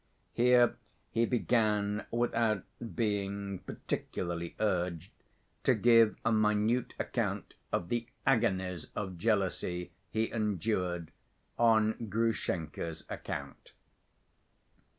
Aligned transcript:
Here 0.33 0.77
he 1.11 1.27
began, 1.27 2.07
without 2.09 2.63
being 2.95 3.59
particularly 3.59 4.55
urged, 4.59 5.11
to 5.63 5.75
give 5.75 6.15
a 6.25 6.31
minute 6.31 6.95
account 6.97 7.53
of 7.71 7.89
the 7.89 8.07
agonies 8.25 8.87
of 8.95 9.19
jealousy 9.19 9.91
he 10.09 10.31
endured 10.31 11.11
on 11.59 12.07
Grushenka's 12.09 13.05
account. 13.09 13.73